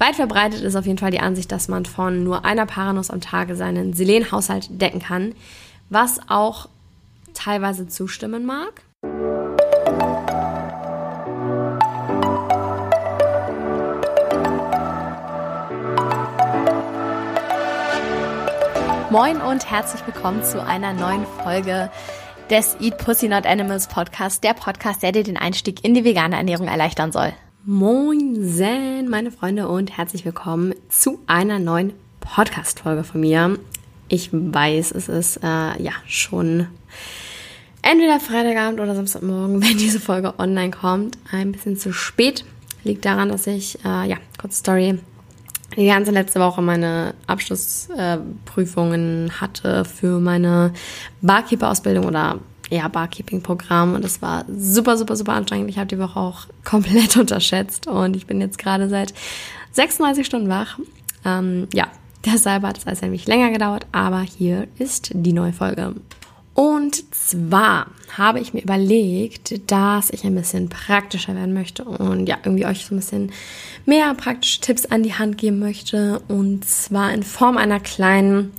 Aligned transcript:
Weit 0.00 0.16
verbreitet 0.16 0.62
ist 0.62 0.74
auf 0.74 0.86
jeden 0.86 0.98
Fall 0.98 1.12
die 1.12 1.20
Ansicht, 1.20 1.52
dass 1.52 1.68
man 1.68 1.86
von 1.86 2.24
nur 2.24 2.44
einer 2.44 2.66
Paranuss 2.66 3.10
am 3.10 3.20
Tage 3.20 3.54
seinen 3.54 3.92
Selenhaushalt 3.92 4.66
decken 4.68 4.98
kann, 4.98 5.36
was 5.88 6.18
auch 6.28 6.68
teilweise 7.32 7.86
zustimmen 7.86 8.44
mag. 8.44 8.82
Moin 19.10 19.40
und 19.40 19.70
herzlich 19.70 20.04
willkommen 20.04 20.42
zu 20.42 20.60
einer 20.60 20.92
neuen 20.92 21.24
Folge 21.44 21.88
des 22.50 22.76
Eat 22.80 22.98
Pussy 22.98 23.28
Not 23.28 23.46
Animals 23.46 23.86
Podcast, 23.86 24.42
der 24.42 24.54
Podcast, 24.54 25.04
der 25.04 25.12
dir 25.12 25.22
den 25.22 25.36
Einstieg 25.36 25.84
in 25.84 25.94
die 25.94 26.04
vegane 26.04 26.34
Ernährung 26.34 26.66
erleichtern 26.66 27.12
soll. 27.12 27.32
Moin, 27.66 29.08
meine 29.08 29.30
Freunde 29.30 29.68
und 29.68 29.96
herzlich 29.96 30.26
willkommen 30.26 30.74
zu 30.90 31.20
einer 31.26 31.58
neuen 31.58 31.94
Podcast-Folge 32.20 33.04
von 33.04 33.22
mir. 33.22 33.58
Ich 34.08 34.28
weiß, 34.34 34.90
es 34.90 35.08
ist 35.08 35.38
äh, 35.38 35.82
ja 35.82 35.92
schon 36.06 36.66
entweder 37.80 38.20
Freitagabend 38.20 38.80
oder 38.80 38.94
Samstagmorgen, 38.94 39.62
wenn 39.62 39.78
diese 39.78 39.98
Folge 39.98 40.38
online 40.38 40.72
kommt. 40.72 41.16
Ein 41.32 41.52
bisschen 41.52 41.78
zu 41.78 41.94
spät. 41.94 42.44
Liegt 42.82 43.06
daran, 43.06 43.30
dass 43.30 43.46
ich, 43.46 43.82
äh, 43.82 44.10
ja, 44.10 44.18
kurze 44.38 44.58
Story, 44.58 44.98
die 45.74 45.86
ganze 45.86 46.10
letzte 46.10 46.40
Woche 46.40 46.60
meine 46.60 47.14
Abschlussprüfungen 47.26 49.28
äh, 49.28 49.30
hatte 49.30 49.86
für 49.86 50.20
meine 50.20 50.74
Barkeeper-Ausbildung 51.22 52.04
oder 52.04 52.40
ja, 52.70 52.88
Barkeeping-Programm 52.88 53.94
und 53.94 54.04
es 54.04 54.22
war 54.22 54.44
super, 54.48 54.96
super, 54.96 55.16
super 55.16 55.32
anstrengend. 55.34 55.70
Ich 55.70 55.78
habe 55.78 55.86
die 55.86 55.98
Woche 55.98 56.18
auch 56.18 56.46
komplett 56.64 57.16
unterschätzt 57.16 57.86
und 57.86 58.16
ich 58.16 58.26
bin 58.26 58.40
jetzt 58.40 58.58
gerade 58.58 58.88
seit 58.88 59.14
36 59.72 60.24
Stunden 60.26 60.48
wach. 60.48 60.78
Ähm, 61.24 61.68
ja, 61.72 61.88
deshalb 62.24 62.62
hat 62.64 62.78
es 62.78 62.86
also 62.86 63.04
ein 63.04 63.12
wenig 63.12 63.26
länger 63.26 63.50
gedauert, 63.50 63.86
aber 63.92 64.20
hier 64.20 64.66
ist 64.78 65.10
die 65.14 65.32
neue 65.32 65.52
Folge. 65.52 65.94
Und 66.54 67.12
zwar 67.12 67.88
habe 68.16 68.38
ich 68.38 68.54
mir 68.54 68.62
überlegt, 68.62 69.70
dass 69.70 70.10
ich 70.10 70.24
ein 70.24 70.36
bisschen 70.36 70.68
praktischer 70.68 71.34
werden 71.34 71.52
möchte 71.52 71.84
und 71.84 72.28
ja, 72.28 72.38
irgendwie 72.44 72.64
euch 72.64 72.86
so 72.86 72.94
ein 72.94 72.98
bisschen 72.98 73.32
mehr 73.86 74.14
praktische 74.14 74.60
Tipps 74.60 74.86
an 74.86 75.02
die 75.02 75.14
Hand 75.14 75.36
geben 75.36 75.58
möchte. 75.58 76.22
Und 76.28 76.64
zwar 76.64 77.12
in 77.12 77.24
Form 77.24 77.56
einer 77.56 77.80
kleinen 77.80 78.52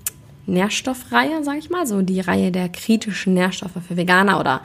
Nährstoffreihe, 0.47 1.43
sage 1.43 1.59
ich 1.59 1.69
mal, 1.69 1.87
so 1.87 2.01
die 2.01 2.21
Reihe 2.21 2.51
der 2.51 2.69
kritischen 2.69 3.33
Nährstoffe 3.33 3.77
für 3.87 3.97
Veganer 3.97 4.39
oder 4.39 4.61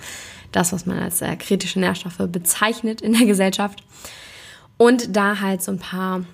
das, 0.53 0.73
was 0.73 0.87
man 0.87 0.99
als 0.99 1.23
äh, 1.23 1.37
kritische 1.37 1.81
Nährstoffe 1.81 2.19
bezeichnet 2.29 3.01
in 3.01 3.13
der 3.13 3.27
Gesellschaft. 3.27 3.83
Und 4.77 5.17
da 5.17 5.41
halt 5.41 5.63
so 5.63 5.73
ein 5.73 5.79
paar, 5.79 6.25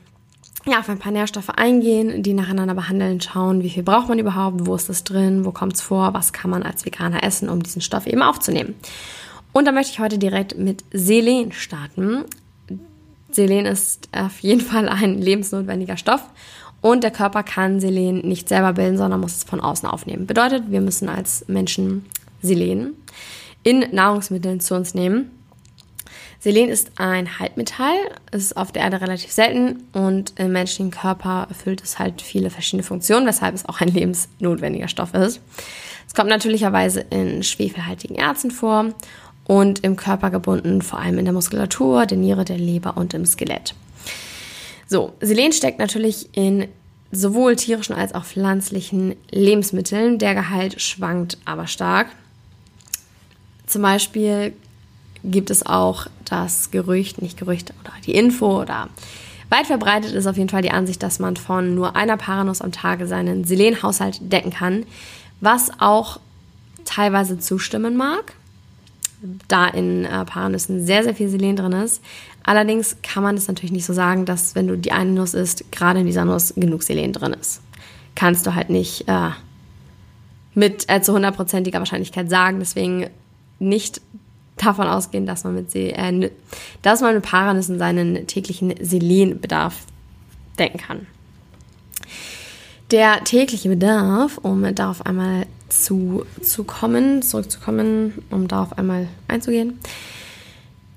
ja, 0.66 0.78
auf 0.78 0.88
ein 0.88 0.98
paar 0.98 1.12
Nährstoffe 1.12 1.50
eingehen, 1.50 2.22
die 2.22 2.32
nacheinander 2.32 2.74
behandeln, 2.74 3.20
schauen, 3.20 3.62
wie 3.62 3.70
viel 3.70 3.82
braucht 3.82 4.08
man 4.08 4.18
überhaupt, 4.18 4.66
wo 4.66 4.74
ist 4.74 4.88
das 4.88 5.04
drin, 5.04 5.44
wo 5.44 5.52
kommt 5.52 5.74
es 5.74 5.80
vor, 5.80 6.14
was 6.14 6.32
kann 6.32 6.50
man 6.50 6.62
als 6.62 6.84
Veganer 6.84 7.22
essen, 7.22 7.48
um 7.48 7.62
diesen 7.62 7.82
Stoff 7.82 8.06
eben 8.06 8.22
aufzunehmen. 8.22 8.74
Und 9.52 9.64
da 9.64 9.72
möchte 9.72 9.92
ich 9.92 10.00
heute 10.00 10.18
direkt 10.18 10.56
mit 10.58 10.84
Selen 10.92 11.52
starten. 11.52 12.24
Selen 13.30 13.66
ist 13.66 14.08
auf 14.12 14.38
jeden 14.40 14.60
Fall 14.60 14.88
ein 14.88 15.20
lebensnotwendiger 15.20 15.96
Stoff 15.96 16.22
und 16.90 17.02
der 17.02 17.10
Körper 17.10 17.42
kann 17.42 17.80
Selen 17.80 18.20
nicht 18.20 18.48
selber 18.48 18.74
bilden, 18.74 18.96
sondern 18.96 19.20
muss 19.20 19.36
es 19.36 19.44
von 19.44 19.60
außen 19.60 19.88
aufnehmen. 19.88 20.26
Bedeutet, 20.26 20.70
wir 20.70 20.80
müssen 20.80 21.08
als 21.08 21.44
Menschen 21.48 22.06
Selen 22.42 22.94
in 23.62 23.84
Nahrungsmitteln 23.92 24.60
zu 24.60 24.74
uns 24.76 24.94
nehmen. 24.94 25.30
Selen 26.38 26.68
ist 26.68 26.92
ein 26.96 27.40
Halbmetall, 27.40 27.96
ist 28.30 28.56
auf 28.56 28.70
der 28.70 28.82
Erde 28.82 29.00
relativ 29.00 29.32
selten 29.32 29.82
und 29.92 30.34
im 30.38 30.52
menschlichen 30.52 30.92
Körper 30.92 31.46
erfüllt 31.48 31.82
es 31.82 31.98
halt 31.98 32.22
viele 32.22 32.50
verschiedene 32.50 32.84
Funktionen, 32.84 33.26
weshalb 33.26 33.54
es 33.54 33.68
auch 33.68 33.80
ein 33.80 33.88
lebensnotwendiger 33.92 34.86
Stoff 34.86 35.12
ist. 35.14 35.40
Es 36.06 36.14
kommt 36.14 36.28
natürlicherweise 36.28 37.00
in 37.10 37.42
schwefelhaltigen 37.42 38.16
Erzen 38.16 38.52
vor 38.52 38.94
und 39.44 39.82
im 39.82 39.96
Körper 39.96 40.30
gebunden, 40.30 40.82
vor 40.82 41.00
allem 41.00 41.18
in 41.18 41.24
der 41.24 41.34
Muskulatur, 41.34 42.06
der 42.06 42.18
Niere, 42.18 42.44
der 42.44 42.58
Leber 42.58 42.96
und 42.96 43.12
im 43.12 43.26
Skelett. 43.26 43.74
So, 44.86 45.14
Selen 45.20 45.52
steckt 45.52 45.78
natürlich 45.78 46.28
in 46.32 46.68
sowohl 47.10 47.56
tierischen 47.56 47.94
als 47.94 48.14
auch 48.14 48.24
pflanzlichen 48.24 49.16
Lebensmitteln. 49.30 50.18
Der 50.18 50.34
Gehalt 50.34 50.80
schwankt 50.80 51.38
aber 51.44 51.66
stark. 51.66 52.08
Zum 53.66 53.82
Beispiel 53.82 54.52
gibt 55.24 55.50
es 55.50 55.66
auch 55.66 56.06
das 56.24 56.70
Gerücht, 56.70 57.20
nicht 57.20 57.38
Gerücht 57.38 57.72
oder 57.80 57.92
die 58.04 58.14
Info 58.14 58.60
oder 58.60 58.88
weit 59.48 59.66
verbreitet 59.66 60.12
ist 60.12 60.26
auf 60.26 60.36
jeden 60.36 60.48
Fall 60.48 60.62
die 60.62 60.70
Ansicht, 60.70 61.02
dass 61.02 61.18
man 61.18 61.36
von 61.36 61.74
nur 61.74 61.96
einer 61.96 62.16
Paranuss 62.16 62.60
am 62.60 62.72
Tage 62.72 63.06
seinen 63.06 63.44
Selenhaushalt 63.44 64.18
decken 64.20 64.50
kann, 64.50 64.86
was 65.40 65.70
auch 65.80 66.20
teilweise 66.84 67.38
zustimmen 67.38 67.96
mag 67.96 68.35
da 69.48 69.66
in 69.68 70.04
äh, 70.04 70.24
Paranüssen 70.24 70.84
sehr, 70.84 71.02
sehr 71.02 71.14
viel 71.14 71.28
Selen 71.28 71.56
drin 71.56 71.72
ist. 71.72 72.02
Allerdings 72.44 72.96
kann 73.02 73.22
man 73.22 73.36
es 73.36 73.48
natürlich 73.48 73.72
nicht 73.72 73.86
so 73.86 73.92
sagen, 73.92 74.24
dass 74.24 74.54
wenn 74.54 74.68
du 74.68 74.76
die 74.76 74.92
eine 74.92 75.10
Nuss 75.10 75.34
isst, 75.34 75.70
gerade 75.72 76.00
in 76.00 76.06
dieser 76.06 76.24
Nuss 76.24 76.54
genug 76.56 76.82
Selen 76.82 77.12
drin 77.12 77.32
ist. 77.32 77.60
Kannst 78.14 78.46
du 78.46 78.54
halt 78.54 78.70
nicht 78.70 79.08
äh, 79.08 79.30
mit 80.54 80.88
äh, 80.88 81.02
zu 81.02 81.12
hundertprozentiger 81.12 81.78
Wahrscheinlichkeit 81.78 82.30
sagen. 82.30 82.58
Deswegen 82.58 83.10
nicht 83.58 84.00
davon 84.56 84.86
ausgehen, 84.86 85.26
dass 85.26 85.44
man 85.44 85.54
mit, 85.54 85.70
Se 85.70 85.92
äh, 85.92 86.30
dass 86.82 87.00
man 87.00 87.14
mit 87.14 87.24
Paranüssen 87.24 87.78
seinen 87.78 88.26
täglichen 88.26 88.74
Selenbedarf 88.80 89.84
decken 90.58 90.78
kann. 90.78 91.06
Der 92.90 93.24
tägliche 93.24 93.68
Bedarf, 93.68 94.38
um 94.38 94.74
darauf 94.74 95.04
einmal 95.04 95.46
zu, 95.68 96.24
zu 96.40 96.62
kommen, 96.62 97.22
zurückzukommen, 97.22 98.22
um 98.30 98.46
darauf 98.46 98.78
einmal 98.78 99.08
einzugehen. 99.26 99.80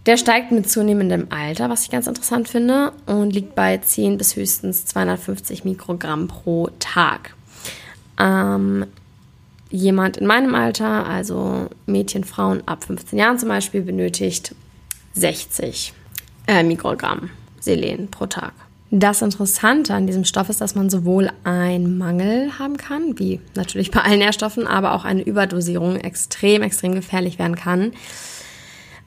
Der 0.05 0.17
steigt 0.17 0.51
mit 0.51 0.69
zunehmendem 0.69 1.27
Alter, 1.29 1.69
was 1.69 1.83
ich 1.83 1.89
ganz 1.89 2.07
interessant 2.07 2.47
finde, 2.47 2.93
und 3.05 3.31
liegt 3.31 3.55
bei 3.55 3.77
10 3.77 4.17
bis 4.17 4.35
höchstens 4.35 4.85
250 4.85 5.65
Mikrogramm 5.65 6.27
pro 6.27 6.69
Tag. 6.79 7.35
Ähm, 8.19 8.85
jemand 9.69 10.17
in 10.17 10.27
meinem 10.27 10.55
Alter, 10.55 11.05
also 11.05 11.67
Mädchen, 11.85 12.23
Frauen 12.23 12.63
ab 12.67 12.83
15 12.83 13.17
Jahren 13.17 13.39
zum 13.39 13.49
Beispiel, 13.49 13.81
benötigt 13.81 14.55
60 15.13 15.93
äh, 16.47 16.63
Mikrogramm 16.63 17.29
Selen 17.59 18.09
pro 18.09 18.25
Tag. 18.25 18.53
Das 18.91 19.21
Interessante 19.21 19.93
an 19.93 20.07
diesem 20.07 20.25
Stoff 20.25 20.49
ist, 20.49 20.61
dass 20.61 20.73
man 20.73 20.89
sowohl 20.89 21.29
einen 21.43 21.99
Mangel 21.99 22.57
haben 22.57 22.75
kann, 22.77 23.19
wie 23.19 23.39
natürlich 23.55 23.91
bei 23.91 24.01
allen 24.01 24.17
Nährstoffen, 24.17 24.65
aber 24.65 24.93
auch 24.93 25.05
eine 25.05 25.21
Überdosierung 25.21 25.95
extrem, 25.95 26.63
extrem 26.63 26.95
gefährlich 26.95 27.37
werden 27.37 27.55
kann. 27.55 27.91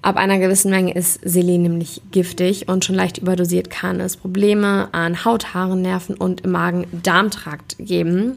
Ab 0.00 0.16
einer 0.16 0.38
gewissen 0.38 0.70
Menge 0.70 0.94
ist 0.94 1.20
Selen 1.24 1.62
nämlich 1.62 2.00
giftig 2.12 2.68
und 2.68 2.84
schon 2.84 2.94
leicht 2.94 3.18
überdosiert 3.18 3.70
kann 3.70 4.00
es 4.00 4.16
Probleme 4.16 4.88
an 4.92 5.24
Haut, 5.24 5.52
Haaren, 5.54 5.82
Nerven 5.82 6.16
und 6.16 6.42
im 6.42 6.52
Magen-Darm-Trakt 6.52 7.76
geben. 7.78 8.36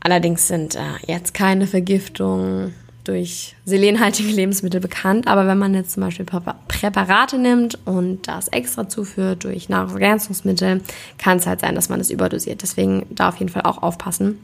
Allerdings 0.00 0.46
sind 0.46 0.76
äh, 0.76 0.80
jetzt 1.08 1.34
keine 1.34 1.66
Vergiftungen 1.66 2.74
durch 3.08 3.54
selenhaltige 3.64 4.30
Lebensmittel 4.30 4.80
bekannt. 4.80 5.28
Aber 5.28 5.46
wenn 5.46 5.58
man 5.58 5.74
jetzt 5.74 5.92
zum 5.92 6.02
Beispiel 6.02 6.26
Präparate 6.26 7.38
nimmt 7.38 7.78
und 7.86 8.28
das 8.28 8.48
extra 8.48 8.88
zuführt 8.88 9.44
durch 9.44 9.68
Nahrungsergänzungsmittel, 9.68 10.82
kann 11.18 11.38
es 11.38 11.46
halt 11.46 11.60
sein, 11.60 11.74
dass 11.74 11.88
man 11.88 12.00
es 12.00 12.10
überdosiert. 12.10 12.62
Deswegen 12.62 13.06
da 13.10 13.28
auf 13.28 13.36
jeden 13.36 13.50
Fall 13.50 13.62
auch 13.62 13.82
aufpassen. 13.82 14.38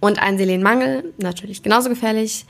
Und 0.00 0.20
ein 0.20 0.36
Selenmangel, 0.36 1.14
natürlich 1.16 1.62
genauso 1.62 1.88
gefährlich, 1.88 2.44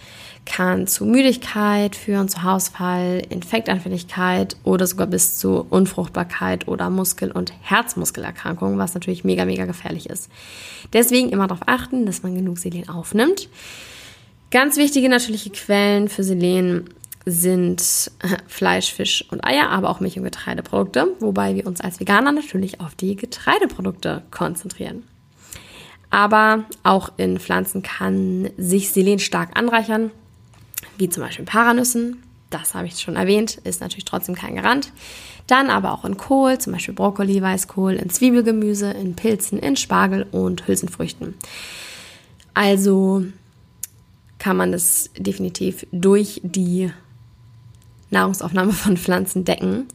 kann 0.45 0.87
zu 0.87 1.05
Müdigkeit 1.05 1.95
führen, 1.95 2.29
zu 2.29 2.43
Hausfall, 2.43 3.23
Infektanfälligkeit 3.29 4.57
oder 4.65 4.87
sogar 4.87 5.07
bis 5.07 5.39
zu 5.39 5.65
Unfruchtbarkeit 5.71 6.67
oder 6.69 6.91
Muskel- 6.91 7.31
und 7.31 7.53
Herzmuskelerkrankungen, 7.63 8.79
was 8.79 8.95
natürlich 8.95 9.25
mega, 9.25 9.45
mega 9.45 9.67
gefährlich 9.67 10.11
ist. 10.11 10.31
Deswegen 10.93 11.31
immer 11.31 11.47
darauf 11.47 11.63
achten, 11.67 12.07
dass 12.07 12.23
man 12.23 12.35
genug 12.35 12.59
Selen 12.59 12.89
aufnimmt. 12.89 13.49
Ganz 14.55 14.77
wichtige 14.77 15.09
natürliche 15.09 15.51
Quellen 15.51 16.09
für 16.09 16.23
Selen 16.23 16.89
sind 17.27 17.83
äh, 18.21 18.37
Fleisch, 18.47 18.93
Fisch 18.93 19.25
und 19.33 19.45
Eier, 19.45 19.69
aber 19.69 19.91
auch 19.91 19.99
Milch- 19.99 20.17
und 20.17 20.23
Getreideprodukte, 20.23 21.09
wobei 21.19 21.57
wir 21.57 21.67
uns 21.67 21.81
als 21.81 21.99
Veganer 21.99 22.31
natürlich 22.31 22.81
auf 22.81 22.95
die 22.95 23.17
Getreideprodukte 23.17 24.23
konzentrieren. 24.31 25.03
Aber 26.09 26.67
auch 26.85 27.11
in 27.17 27.41
Pflanzen 27.41 27.83
kann 27.83 28.49
sich 28.57 28.93
Selen 28.93 29.19
stark 29.19 29.59
anreichern, 29.59 30.13
wie 30.99 31.09
zum 31.09 31.25
Beispiel 31.25 31.45
Paranüssen. 31.45 32.23
Das 32.51 32.77
habe 32.77 32.87
ich 32.87 33.01
schon 33.01 33.17
erwähnt, 33.17 33.57
ist 33.65 33.81
natürlich 33.81 34.05
trotzdem 34.05 34.37
kein 34.37 34.55
Garant. 34.55 34.93
Dann 35.49 35.69
aber 35.69 35.91
auch 35.91 36.05
in 36.05 36.17
Kohl, 36.17 36.59
zum 36.59 36.75
Beispiel 36.75 36.95
Brokkoli, 36.95 37.43
Weißkohl, 37.43 37.95
in 37.95 38.09
Zwiebelgemüse, 38.09 38.93
in 38.93 39.17
Pilzen, 39.17 39.59
in 39.59 39.75
Spargel 39.75 40.25
und 40.31 40.69
Hülsenfrüchten. 40.69 41.35
Also 42.55 43.25
kann 44.45 44.59
man 44.59 44.73
das 44.73 45.09
definitiv 45.17 45.87
durch 45.91 46.39
die 46.45 46.93
Nahrungsaufnahme 48.11 48.73
von 48.73 48.99
Pflanzen 48.99 49.47
decken. 49.47 49.89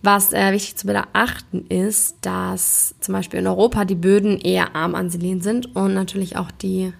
Was 0.00 0.32
äh, 0.32 0.52
wichtig 0.52 0.76
zu 0.76 0.86
beachten 0.86 1.66
ist, 1.66 2.16
dass 2.20 2.94
zum 3.00 3.14
Beispiel 3.14 3.40
in 3.40 3.48
Europa 3.48 3.84
die 3.84 3.96
Böden 3.96 4.38
eher 4.38 4.76
arm 4.76 4.94
an 4.94 5.10
Selen 5.10 5.40
sind 5.40 5.74
und 5.74 5.92
natürlich 5.92 6.36
auch 6.36 6.52
die 6.52 6.92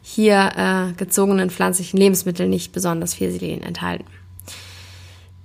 hier 0.00 0.52
äh, 0.56 0.92
gezogenen 0.94 1.50
pflanzlichen 1.50 2.00
Lebensmittel 2.00 2.48
nicht 2.48 2.72
besonders 2.72 3.12
viel 3.12 3.30
Selen 3.30 3.62
enthalten. 3.62 4.06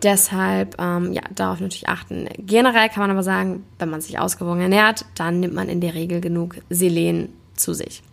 Deshalb, 0.03 0.79
ähm, 0.79 1.11
ja, 1.11 1.23
darauf 1.35 1.59
natürlich 1.59 1.89
achten. 1.89 2.29
Generell 2.37 2.87
kann 2.87 3.01
man 3.01 3.11
aber 3.11 3.23
sagen, 3.23 3.65
wenn 3.77 3.89
man 3.89 3.99
sich 3.99 4.19
ausgewogen 4.19 4.61
ernährt, 4.61 5.05
dann 5.15 5.41
nimmt 5.41 5.53
man 5.53 5.67
in 5.67 5.81
der 5.81 5.95
Regel 5.95 6.21
genug 6.21 6.55
Selen 6.69 7.33
zu 7.57 7.73
sich. 7.73 8.03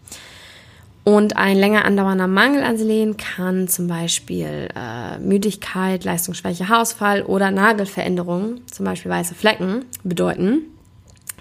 Und 1.02 1.36
ein 1.36 1.56
länger 1.56 1.84
andauernder 1.84 2.26
Mangel 2.26 2.62
an 2.62 2.76
Selen 2.76 3.16
kann 3.16 3.68
zum 3.68 3.86
Beispiel 3.86 4.68
äh, 4.74 5.18
Müdigkeit, 5.18 6.04
Leistungsschwäche, 6.04 6.68
Haarausfall 6.68 7.22
oder 7.22 7.50
Nagelveränderungen, 7.50 8.66
zum 8.66 8.84
Beispiel 8.84 9.10
weiße 9.10 9.34
Flecken, 9.34 9.86
bedeuten. 10.04 10.62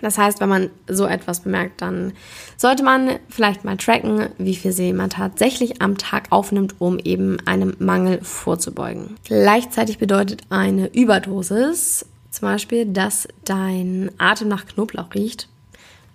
Das 0.02 0.18
heißt, 0.18 0.40
wenn 0.40 0.48
man 0.48 0.70
so 0.88 1.06
etwas 1.06 1.42
bemerkt, 1.42 1.82
dann 1.82 2.14
sollte 2.56 2.84
man 2.84 3.20
vielleicht 3.28 3.66
mal 3.66 3.76
tracken, 3.76 4.30
wie 4.38 4.56
viel 4.56 4.72
Selen 4.72 4.96
man 4.96 5.10
tatsächlich 5.10 5.82
am 5.82 5.98
Tag 5.98 6.28
aufnimmt, 6.30 6.76
um 6.80 6.98
eben 7.00 7.38
einem 7.46 7.76
Mangel 7.80 8.20
vorzubeugen. 8.22 9.18
Gleichzeitig 9.26 9.98
bedeutet 9.98 10.44
eine 10.50 10.88
Überdosis 10.88 12.06
zum 12.32 12.48
Beispiel, 12.48 12.86
dass 12.86 13.28
dein 13.44 14.12
Atem 14.18 14.48
nach 14.48 14.66
Knoblauch 14.68 15.14
riecht 15.14 15.50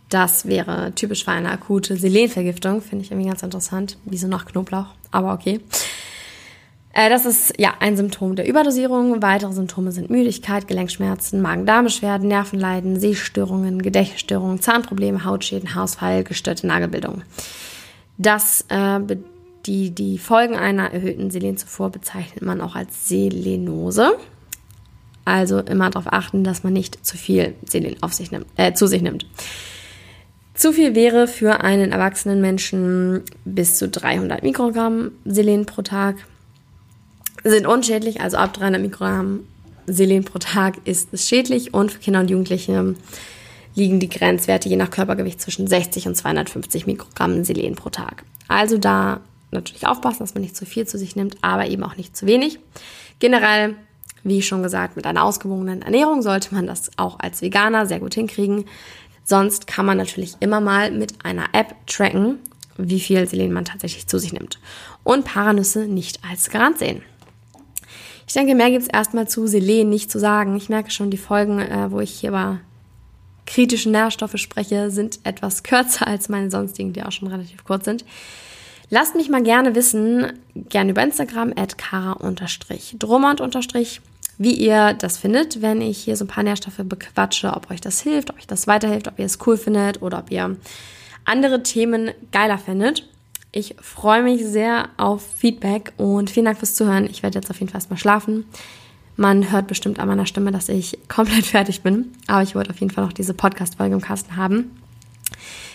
das 0.09 0.47
wäre 0.47 0.93
typisch 0.95 1.25
für 1.25 1.33
eine 1.33 1.51
akute 1.51 1.97
Selenvergiftung. 1.97 2.83
Finde 2.83 3.05
ich 3.05 3.11
irgendwie 3.11 3.29
ganz 3.29 3.43
interessant. 3.43 3.99
Wieso 4.05 4.29
nach 4.29 4.47
Knoblauch? 4.47 4.87
Aber 5.11 5.33
okay. 5.33 5.61
Äh, 6.95 7.11
das 7.11 7.27
ist 7.27 7.55
ja 7.59 7.75
ein 7.81 7.97
Symptom 7.97 8.37
der 8.37 8.49
Überdosierung. 8.49 9.21
Weitere 9.21 9.53
Symptome 9.53 9.91
sind 9.91 10.11
Müdigkeit, 10.11 10.69
Gelenkschmerzen, 10.69 11.43
Magen-Darm-Beschwerden, 11.43 12.29
Nervenleiden, 12.29 13.01
Sehstörungen, 13.01 13.83
Gedächtnisstörungen, 13.83 14.61
Zahnprobleme, 14.61 15.25
Hautschäden, 15.25 15.75
Haarausfall, 15.75 16.23
gestörte 16.23 16.67
Nagelbildung. 16.67 17.23
Das, 18.17 18.65
äh, 18.69 19.01
die, 19.67 19.91
die 19.91 20.19
Folgen 20.19 20.55
einer 20.55 20.93
erhöhten 20.93 21.31
Selenzufuhr 21.31 21.91
bezeichnet 21.91 22.43
man 22.43 22.61
auch 22.61 22.77
als 22.77 23.09
Selenose. 23.09 24.17
Also 25.25 25.59
immer 25.59 25.91
darauf 25.91 26.13
achten, 26.13 26.45
dass 26.45 26.63
man 26.63 26.75
nicht 26.75 27.05
zu 27.05 27.17
viel 27.17 27.55
Selen 27.65 27.97
auf 28.03 28.13
sich 28.13 28.31
nimmt, 28.31 28.47
äh, 28.57 28.75
zu 28.75 28.87
sich 28.87 29.03
nimmt. 29.03 29.27
Zu 30.55 30.73
viel 30.73 30.95
wäre 30.95 31.27
für 31.27 31.61
einen 31.61 31.91
erwachsenen 31.91 32.41
Menschen 32.41 33.23
bis 33.45 33.77
zu 33.77 33.89
300 33.89 34.45
Mikrogramm 34.45 35.11
Selen 35.25 35.67
pro 35.67 35.83
Tag. 35.83 36.17
Sind 37.43 37.67
unschädlich, 37.67 38.21
also 38.21 38.37
ab 38.37 38.55
300 38.55 38.81
Mikrogramm 38.81 39.41
Selen 39.87 40.25
pro 40.25 40.39
Tag 40.39 40.77
ist 40.85 41.09
es 41.13 41.29
schädlich 41.29 41.75
und 41.75 41.93
für 41.93 41.99
Kinder 41.99 42.21
und 42.21 42.31
Jugendliche 42.31 42.95
liegen 43.75 43.99
die 43.99 44.09
Grenzwerte 44.09 44.69
je 44.69 44.77
nach 44.77 44.91
Körpergewicht 44.91 45.41
zwischen 45.41 45.67
60 45.67 46.07
und 46.07 46.15
250 46.15 46.87
Mikrogramm 46.87 47.43
Selen 47.45 47.75
pro 47.75 47.91
Tag. 47.91 48.23
Also 48.47 48.79
da 48.79 49.21
natürlich 49.51 49.87
aufpassen, 49.87 50.21
dass 50.21 50.35
man 50.35 50.43
nicht 50.43 50.57
zu 50.57 50.67
viel 50.67 50.87
zu 50.87 50.99
sich 50.99 51.17
nimmt, 51.17 51.37
aber 51.43 51.67
eben 51.67 51.83
auch 51.83 51.97
nicht 51.97 52.17
zu 52.17 52.27
wenig. 52.27 52.61
Generell, 53.19 53.75
wie 54.23 54.41
schon 54.41 54.63
gesagt, 54.63 54.97
mit 54.97 55.07
einer 55.07 55.25
ausgewogenen 55.25 55.83
Ernährung 55.83 56.23
sollte 56.23 56.55
man 56.55 56.67
das 56.67 56.91
auch 56.97 57.19
als 57.19 57.43
Veganer 57.43 57.87
sehr 57.87 58.01
gut 58.01 58.15
hinkriegen. 58.15 58.67
Sonst 59.25 59.67
kann 59.67 59.87
man 59.87 59.97
natürlich 59.97 60.37
immer 60.41 60.61
mal 60.61 60.91
mit 60.91 61.25
einer 61.25 61.47
App 61.53 61.75
tracken, 61.87 62.39
wie 62.77 63.01
viel 63.01 63.27
Selen 63.27 63.53
man 63.53 63.65
tatsächlich 63.65 64.07
zu 64.07 64.19
sich 64.19 64.33
nimmt. 64.33 64.59
Und 65.03 65.25
Paranüsse 65.25 65.87
nicht 65.87 66.21
als 66.29 66.51
Garant 66.51 66.79
sehen. 66.79 67.03
Ich 68.27 68.35
denke, 68.35 68.55
mehr 68.55 68.71
gibt 68.71 68.83
es 68.83 68.89
erstmal 68.89 69.29
zu 69.29 69.47
Selen 69.47 69.89
nicht 69.89 70.11
zu 70.11 70.19
sagen. 70.19 70.57
Ich 70.57 70.69
merke 70.69 70.91
schon, 70.91 71.11
die 71.11 71.17
Folgen, 71.17 71.59
äh, 71.61 71.91
wo 71.91 72.01
ich 72.01 72.11
hier 72.11 72.31
über 72.31 72.61
kritische 73.47 73.91
Nährstoffe 73.91 74.37
spreche, 74.37 74.91
sind 74.91 75.21
etwas 75.25 75.63
kürzer 75.63 76.07
als 76.07 76.29
meine 76.29 76.51
sonstigen, 76.51 76.93
die 76.93 77.03
auch 77.03 77.13
schon 77.13 77.29
relativ 77.29 77.65
kurz 77.65 77.85
sind. 77.85 78.05
Lasst 78.91 79.15
mich 79.15 79.31
mal 79.31 79.43
gerne 79.43 79.75
wissen, 79.75 80.33
gerne 80.55 80.91
über 80.91 81.03
Instagram, 81.03 81.53
at 81.57 81.79
kara-drummond- 81.79 83.41
wie 84.39 84.55
ihr 84.55 84.95
das 84.95 85.19
findet, 85.19 85.63
wenn 85.63 85.81
ich 85.81 85.99
hier 85.99 86.17
so 86.17 86.25
ein 86.25 86.29
paar 86.29 86.45
Nährstoffe 86.45 86.81
bequatsche, 86.83 87.53
ob 87.53 87.71
euch 87.71 87.81
das 87.81 88.01
hilft, 88.01 88.31
ob 88.31 88.37
euch 88.37 88.47
das 88.47 88.67
weiterhilft, 88.67 89.09
ob 89.09 89.19
ihr 89.19 89.27
es 89.27 89.39
cool 89.47 89.57
findet 89.57 90.03
oder 90.03 90.19
ob 90.19 90.31
ihr 90.31 90.57
andere 91.25 91.63
Themen 91.63 92.11
geiler 92.33 92.59
findet. 92.59 93.09
Ich 93.53 93.77
freue 93.81 94.23
mich 94.23 94.45
sehr 94.45 94.89
auf 94.97 95.23
Feedback 95.37 95.93
und 95.97 96.29
vielen 96.29 96.47
Dank 96.47 96.59
fürs 96.59 96.75
Zuhören. 96.75 97.07
Ich 97.07 97.23
werde 97.23 97.39
jetzt 97.39 97.51
auf 97.51 97.61
jeden 97.61 97.71
Fall 97.71 97.79
erstmal 97.81 97.99
schlafen. 97.99 98.47
Man 99.17 99.53
hört 99.53 99.69
bestimmt 99.69 100.01
an 100.01 100.09
meiner 100.09 100.27
Stimme, 100.27 100.51
dass 100.51 100.69
ich 100.69 100.99
komplett 101.09 101.47
fertig 101.47 101.83
bin. 101.83 102.13
Aber 102.27 102.43
ich 102.43 102.55
wollte 102.55 102.71
auf 102.71 102.81
jeden 102.81 102.93
Fall 102.93 103.05
noch 103.05 103.13
diese 103.13 103.33
Podcast-Folge 103.33 103.95
im 103.95 104.01
Kasten 104.01 104.37
haben. 104.37 104.73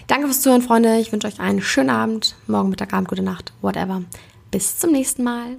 Danke 0.08 0.26
fürs 0.26 0.42
Zuhören, 0.42 0.62
Freunde. 0.62 0.98
Ich 0.98 1.12
wünsche 1.12 1.28
euch 1.28 1.40
einen 1.40 1.62
schönen 1.62 1.90
Abend, 1.90 2.36
morgen, 2.48 2.70
Mittag, 2.70 2.94
Abend, 2.94 3.08
gute 3.08 3.22
Nacht, 3.24 3.54
whatever. 3.62 4.02
Bis 4.52 4.78
zum 4.78 4.92
nächsten 4.92 5.24
Mal. 5.24 5.58